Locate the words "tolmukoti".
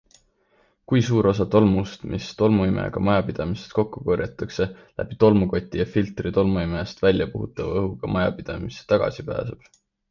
5.25-5.83